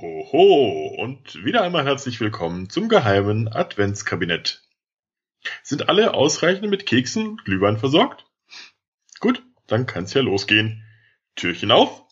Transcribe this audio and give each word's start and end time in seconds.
Hoho 0.00 0.88
und 0.98 1.44
wieder 1.44 1.62
einmal 1.62 1.84
herzlich 1.84 2.18
willkommen 2.18 2.68
zum 2.68 2.88
geheimen 2.88 3.46
Adventskabinett. 3.46 4.62
Sind 5.62 5.88
alle 5.88 6.14
ausreichend 6.14 6.68
mit 6.68 6.84
Keksen 6.84 7.28
und 7.28 7.44
Glühwein 7.44 7.76
versorgt? 7.76 8.26
Gut, 9.20 9.42
dann 9.68 9.86
kann's 9.86 10.12
ja 10.12 10.22
losgehen. 10.22 10.82
Türchen 11.36 11.70
auf. 11.70 12.02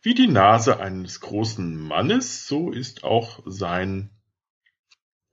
Wie 0.00 0.14
die 0.14 0.28
Nase 0.28 0.80
eines 0.80 1.20
großen 1.20 1.76
Mannes, 1.80 2.48
so 2.48 2.72
ist 2.72 3.04
auch 3.04 3.40
sein 3.46 4.10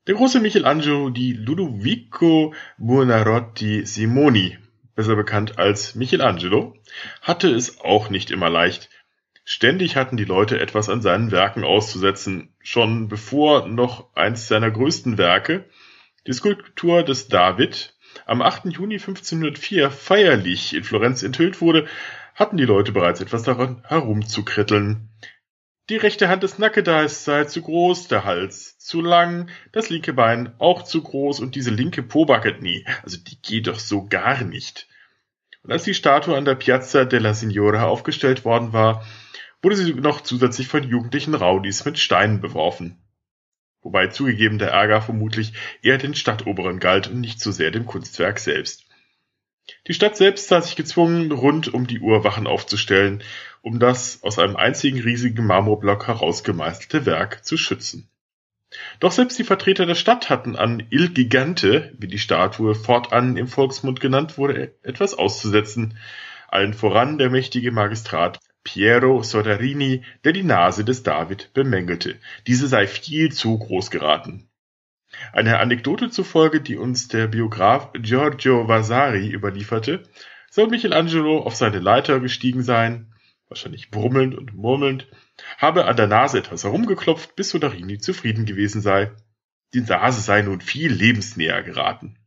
der 0.05 0.15
große 0.15 0.39
Michelangelo 0.39 1.09
di 1.09 1.33
Ludovico 1.33 2.53
Buonarroti 2.77 3.85
Simoni 3.85 4.57
besser 4.99 5.15
bekannt 5.15 5.57
als 5.57 5.95
Michelangelo, 5.95 6.75
hatte 7.21 7.47
es 7.47 7.79
auch 7.79 8.09
nicht 8.09 8.31
immer 8.31 8.49
leicht. 8.49 8.89
Ständig 9.51 9.95
hatten 9.95 10.15
die 10.15 10.25
Leute 10.25 10.59
etwas 10.59 10.89
an 10.89 11.01
seinen 11.01 11.31
Werken 11.31 11.63
auszusetzen, 11.63 12.53
schon 12.61 13.07
bevor 13.07 13.67
noch 13.67 14.15
eins 14.15 14.47
seiner 14.47 14.69
größten 14.69 15.17
Werke, 15.17 15.65
die 16.27 16.33
Skulptur 16.33 17.01
des 17.01 17.29
David, 17.29 17.95
am 18.27 18.43
8. 18.43 18.65
Juni 18.65 18.97
1504 18.99 19.89
feierlich 19.89 20.75
in 20.75 20.83
Florenz 20.83 21.23
enthüllt 21.23 21.61
wurde, 21.61 21.87
hatten 22.35 22.57
die 22.57 22.65
Leute 22.65 22.91
bereits 22.91 23.21
etwas 23.21 23.41
daran 23.41 23.83
herumzukritteln. 23.87 25.09
Die 25.89 25.97
rechte 25.97 26.29
Hand 26.29 26.43
des 26.43 26.59
Nackedeis 26.59 27.25
sei 27.25 27.45
zu 27.45 27.63
groß, 27.63 28.07
der 28.07 28.25
Hals 28.25 28.77
zu 28.77 29.01
lang, 29.01 29.49
das 29.71 29.89
linke 29.89 30.13
Bein 30.13 30.53
auch 30.59 30.83
zu 30.83 31.01
groß 31.01 31.39
und 31.39 31.55
diese 31.55 31.71
linke 31.71 32.03
Pobacke, 32.03 32.55
nie. 32.61 32.85
also 33.01 33.17
die 33.17 33.41
geht 33.41 33.65
doch 33.65 33.79
so 33.79 34.05
gar 34.05 34.43
nicht. 34.43 34.87
Und 35.63 35.71
als 35.71 35.83
die 35.83 35.93
Statue 35.93 36.37
an 36.37 36.45
der 36.45 36.55
Piazza 36.55 37.05
della 37.05 37.33
Signora 37.33 37.83
aufgestellt 37.85 38.45
worden 38.45 38.73
war, 38.73 39.05
wurde 39.61 39.75
sie 39.75 39.93
noch 39.93 40.21
zusätzlich 40.21 40.67
von 40.67 40.83
jugendlichen 40.83 41.35
Raudis 41.35 41.83
mit 41.85 41.99
Steinen 41.99 42.39
beworfen. 42.39 42.97
Wobei 43.81 44.07
zugegeben 44.07 44.57
der 44.57 44.71
Ärger 44.71 45.01
vermutlich 45.01 45.53
eher 45.81 45.97
den 45.97 46.15
Stadtoberen 46.15 46.79
galt 46.79 47.07
und 47.07 47.19
nicht 47.21 47.39
so 47.39 47.51
sehr 47.51 47.71
dem 47.71 47.85
Kunstwerk 47.85 48.39
selbst. 48.39 48.85
Die 49.87 49.93
Stadt 49.93 50.17
selbst 50.17 50.47
sah 50.47 50.61
sich 50.61 50.75
gezwungen, 50.75 51.31
rund 51.31 51.73
um 51.73 51.87
die 51.87 51.99
Uhr 51.99 52.23
Wachen 52.23 52.47
aufzustellen, 52.47 53.23
um 53.61 53.79
das 53.79 54.23
aus 54.23 54.39
einem 54.39 54.55
einzigen 54.55 54.99
riesigen 54.99 55.45
Marmorblock 55.45 56.07
herausgemeißelte 56.07 57.05
Werk 57.05 57.45
zu 57.45 57.55
schützen. 57.57 58.09
Doch 58.99 59.11
selbst 59.11 59.39
die 59.39 59.43
Vertreter 59.43 59.85
der 59.85 59.95
Stadt 59.95 60.29
hatten 60.29 60.55
an 60.55 60.85
Il 60.89 61.09
Gigante, 61.09 61.93
wie 61.97 62.07
die 62.07 62.19
Statue 62.19 62.75
fortan 62.75 63.35
im 63.37 63.47
Volksmund 63.47 63.99
genannt 63.99 64.37
wurde, 64.37 64.75
etwas 64.83 65.15
auszusetzen, 65.15 65.97
allen 66.47 66.73
voran 66.73 67.17
der 67.17 67.29
mächtige 67.29 67.71
Magistrat 67.71 68.39
Piero 68.63 69.23
Soderini, 69.23 70.03
der 70.23 70.33
die 70.33 70.43
Nase 70.43 70.83
des 70.83 71.03
David 71.03 71.51
bemängelte. 71.53 72.19
Diese 72.45 72.67
sei 72.67 72.85
viel 72.87 73.31
zu 73.31 73.57
groß 73.57 73.89
geraten. 73.89 74.49
Eine 75.33 75.59
Anekdote 75.59 76.11
zufolge, 76.11 76.61
die 76.61 76.77
uns 76.77 77.07
der 77.07 77.27
Biograf 77.27 77.91
Giorgio 77.93 78.67
Vasari 78.67 79.29
überlieferte, 79.29 80.03
soll 80.51 80.67
Michelangelo 80.67 81.39
auf 81.39 81.55
seine 81.55 81.79
Leiter 81.79 82.19
gestiegen 82.19 82.61
sein, 82.61 83.13
wahrscheinlich 83.49 83.91
brummelnd 83.91 84.35
und 84.35 84.55
murmelnd, 84.55 85.07
habe 85.57 85.85
an 85.85 85.97
der 85.97 86.07
Nase 86.07 86.39
etwas 86.39 86.63
herumgeklopft, 86.63 87.35
bis 87.35 87.49
Soderini 87.49 87.97
zufrieden 87.97 88.45
gewesen 88.45 88.81
sei. 88.81 89.11
Die 89.73 89.81
Nase 89.81 90.21
sei 90.21 90.41
nun 90.41 90.61
viel 90.61 90.91
lebensnäher 90.91 91.63
geraten. 91.63 92.17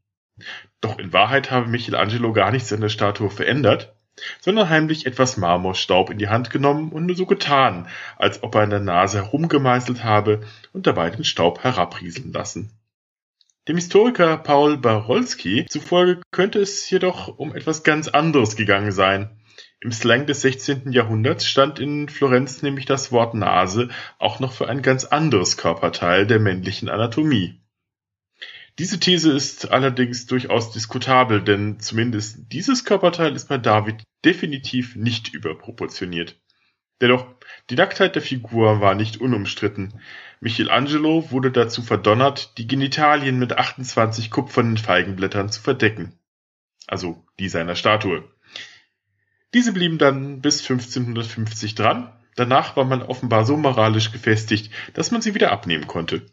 Doch 0.81 0.99
in 0.99 1.13
Wahrheit 1.13 1.51
habe 1.51 1.69
Michelangelo 1.69 2.33
gar 2.33 2.51
nichts 2.51 2.73
an 2.73 2.81
der 2.81 2.89
Statue 2.89 3.31
verändert, 3.31 3.95
sondern 4.41 4.69
heimlich 4.69 5.07
etwas 5.07 5.37
Marmorstaub 5.37 6.11
in 6.11 6.19
die 6.19 6.29
Hand 6.29 6.51
genommen 6.51 6.91
und 6.91 7.07
nur 7.07 7.17
so 7.17 7.27
getan, 7.27 7.89
als 8.17 8.43
ob 8.43 8.55
er 8.55 8.63
an 8.63 8.71
der 8.71 8.81
Nase 8.81 9.25
herumgemeißelt 9.25 10.05
habe 10.05 10.43
und 10.73 10.87
dabei 10.87 11.11
den 11.11 11.25
Staub 11.25 11.63
herabrieseln 11.63 12.33
lassen. 12.33 12.73
Dem 13.69 13.77
Historiker 13.77 14.39
Paul 14.39 14.77
Barolski 14.77 15.67
zufolge 15.69 16.21
könnte 16.33 16.59
es 16.59 16.91
jedoch 16.91 17.39
um 17.39 17.55
etwas 17.55 17.85
ganz 17.85 18.09
anderes 18.09 18.57
gegangen 18.57 18.91
sein. 18.91 19.39
Im 19.83 19.91
Slang 19.91 20.27
des 20.27 20.43
16. 20.43 20.93
Jahrhunderts 20.93 21.45
stand 21.45 21.81
in 21.81 22.09
Florenz 22.09 22.63
nämlich 22.63 22.87
das 22.87 23.11
Wort 23.11 23.35
Nase 23.35 23.89
auch 24.21 24.39
noch 24.39 24.53
für 24.53 24.69
ein 24.69 24.81
ganz 24.81 25.05
anderes 25.05 25.57
Körperteil 25.57 26.25
der 26.25 26.39
männlichen 26.39 26.89
Anatomie. 26.89 27.61
Diese 28.79 29.01
These 29.01 29.33
ist 29.33 29.73
allerdings 29.73 30.27
durchaus 30.27 30.71
diskutabel, 30.71 31.43
denn 31.43 31.81
zumindest 31.81 32.53
dieses 32.53 32.85
Körperteil 32.85 33.35
ist 33.35 33.49
bei 33.49 33.59
David 33.59 34.05
definitiv 34.25 34.95
nicht 34.95 35.35
überproportioniert. 35.35 36.41
Dennoch, 37.01 37.27
die 37.69 37.75
Nacktheit 37.75 38.15
der 38.15 38.23
Figur 38.23 38.81
war 38.81 38.95
nicht 38.95 39.21
unumstritten. 39.21 40.01
Michelangelo 40.39 41.33
wurde 41.33 41.51
dazu 41.51 41.83
verdonnert, 41.83 42.57
die 42.57 42.69
Genitalien 42.69 43.37
mit 43.41 43.59
28 43.59 44.31
kupfernen 44.31 44.77
Feigenblättern 44.77 45.51
zu 45.51 45.61
verdecken. 45.61 46.17
Also 46.87 47.27
die 47.41 47.49
seiner 47.49 47.75
Statue. 47.75 48.23
Diese 49.55 49.73
blieben 49.73 49.99
dann 49.99 50.41
bis 50.41 50.61
1550 50.61 51.75
dran. 51.75 52.13
Danach 52.37 52.77
war 52.77 52.85
man 52.85 53.03
offenbar 53.03 53.45
so 53.45 53.57
moralisch 53.57 54.11
gefestigt, 54.11 54.73
dass 54.95 55.11
man 55.11 55.21
sie 55.21 55.35
wieder 55.35 55.53
abnehmen 55.53 55.87
konnte. 55.87 56.27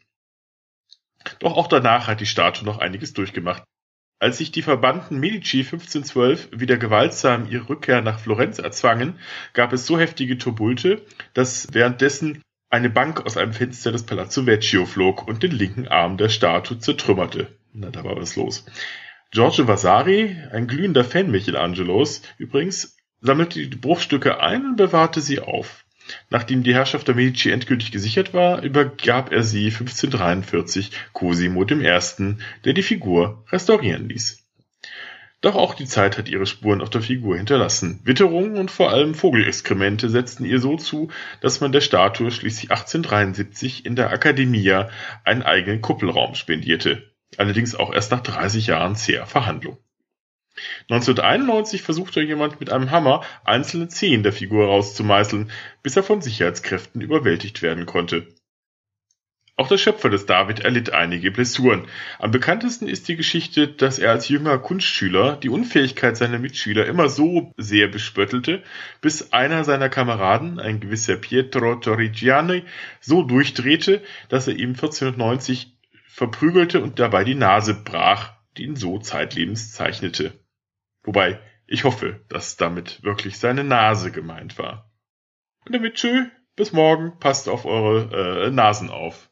Doch 1.40 1.58
auch 1.58 1.68
danach 1.68 2.08
hat 2.08 2.22
die 2.22 2.26
Statue 2.26 2.66
noch 2.66 2.80
einiges 2.80 3.14
durchgemacht. 3.14 3.64
Als 4.20 4.38
sich 4.38 4.52
die 4.52 4.62
verbannten 4.62 5.20
Medici 5.20 5.60
1512 5.60 6.50
wieder 6.52 6.78
gewaltsam 6.78 7.50
ihre 7.50 7.70
Rückkehr 7.70 8.02
nach 8.02 8.20
Florenz 8.20 8.60
erzwangen, 8.60 9.18
gab 9.54 9.72
es 9.72 9.86
so 9.86 9.98
heftige 9.98 10.38
Turbulte, 10.38 11.06
dass 11.34 11.68
währenddessen 11.74 12.42
eine 12.70 12.90
Bank 12.90 13.26
aus 13.26 13.38
einem 13.38 13.54
Fenster 13.54 13.92
des 13.92 14.04
Palazzo 14.04 14.46
Vecchio 14.46 14.86
flog 14.86 15.28
und 15.28 15.42
den 15.44 15.52
linken 15.52 15.88
Arm 15.88 16.18
der 16.18 16.30
Statue 16.30 16.80
zertrümmerte. 16.80 17.58
Na, 17.74 17.90
da 17.90 18.04
war 18.04 18.16
was 18.18 18.36
los. 18.36 18.66
Giorgio 19.32 19.68
Vasari, 19.68 20.38
ein 20.52 20.68
glühender 20.68 21.06
Fan 21.06 21.32
Michelangelos, 21.32 22.22
übrigens 22.38 22.98
sammelte 23.22 23.68
die 23.68 23.78
Bruchstücke 23.78 24.42
ein 24.42 24.66
und 24.66 24.76
bewahrte 24.76 25.22
sie 25.22 25.40
auf. 25.40 25.86
Nachdem 26.30 26.64
die 26.64 26.74
Herrschaft 26.74 27.08
der 27.08 27.16
Medici 27.16 27.52
endgültig 27.52 27.92
gesichert 27.92 28.34
war, 28.34 28.64
übergab 28.64 29.32
er 29.32 29.44
sie 29.44 29.66
1543 29.66 30.92
Cosimo 31.14 31.64
I., 31.64 32.36
der 32.66 32.74
die 32.74 32.84
Figur 32.84 33.46
restaurieren 33.52 34.10
ließ. 34.10 34.44
Doch 35.42 35.56
auch 35.56 35.74
die 35.74 35.86
Zeit 35.86 36.18
hat 36.18 36.28
ihre 36.28 36.46
Spuren 36.46 36.82
auf 36.82 36.90
der 36.90 37.02
Figur 37.02 37.38
hinterlassen. 37.38 38.02
Witterungen 38.04 38.58
und 38.58 38.72
vor 38.72 38.92
allem 38.92 39.16
Vogelexkremente 39.16 40.10
setzten 40.10 40.44
ihr 40.44 40.60
so 40.60 40.76
zu, 40.76 41.10
dass 41.40 41.62
man 41.62 41.72
der 41.72 41.80
Statue 41.80 42.30
schließlich 42.30 42.72
1873 42.72 43.86
in 43.86 43.96
der 43.96 44.12
Accademia 44.12 44.90
einen 45.24 45.44
eigenen 45.44 45.82
Kuppelraum 45.82 46.36
spendierte. 46.36 47.10
Allerdings 47.38 47.74
auch 47.74 47.94
erst 47.94 48.12
nach 48.12 48.20
30 48.20 48.68
Jahren 48.68 48.98
zäher 48.98 49.26
Verhandlung. 49.26 49.78
1991 50.90 51.82
versuchte 51.82 52.22
jemand 52.22 52.60
mit 52.60 52.72
einem 52.72 52.92
Hammer 52.92 53.24
einzelne 53.44 53.88
Zehen 53.88 54.24
der 54.24 54.34
Figur 54.34 54.66
herauszumeißeln, 54.66 55.52
bis 55.84 55.96
er 55.96 56.04
von 56.04 56.22
Sicherheitskräften 56.22 57.02
überwältigt 57.02 57.62
werden 57.62 57.86
konnte. 57.86 58.28
Auch 59.60 59.68
der 59.68 59.78
Schöpfer 59.78 60.10
des 60.10 60.26
David 60.26 60.62
erlitt 60.62 60.94
einige 60.94 61.32
Blessuren. 61.32 61.86
Am 62.18 62.32
bekanntesten 62.32 62.88
ist 62.88 63.10
die 63.10 63.18
Geschichte, 63.18 63.68
dass 63.68 64.00
er 64.00 64.12
als 64.12 64.30
jünger 64.30 64.58
Kunstschüler 64.58 65.36
die 65.36 65.50
Unfähigkeit 65.50 66.16
seiner 66.16 66.40
Mitschüler 66.40 66.86
immer 66.86 67.10
so 67.10 67.52
sehr 67.58 67.90
bespöttelte, 67.90 68.64
bis 69.02 69.34
einer 69.34 69.66
seiner 69.66 69.90
Kameraden, 69.90 70.62
ein 70.62 70.80
gewisser 70.80 71.18
Pietro 71.18 71.76
Torrigiani, 71.76 72.64
so 73.02 73.22
durchdrehte, 73.22 74.02
dass 74.30 74.48
er 74.48 74.54
ihm 74.56 74.70
1490 74.70 75.76
verprügelte 76.08 76.82
und 76.82 77.00
dabei 77.00 77.26
die 77.26 77.36
Nase 77.36 77.74
brach, 77.74 78.32
die 78.56 78.64
ihn 78.64 78.78
so 78.78 78.98
zeitlebens 78.98 79.74
zeichnete. 79.74 80.40
Wobei, 81.10 81.40
ich 81.66 81.86
hoffe, 81.86 82.24
dass 82.30 82.56
damit 82.56 83.02
wirklich 83.02 83.40
seine 83.40 83.64
Nase 83.64 84.12
gemeint 84.12 84.60
war. 84.60 84.92
Und 85.66 85.74
damit 85.74 85.96
tschö, 85.96 86.26
bis 86.56 86.72
morgen, 86.72 87.18
passt 87.18 87.50
auf 87.50 87.66
eure 87.66 88.46
äh, 88.46 88.52
Nasen 88.52 88.92
auf. 88.92 89.29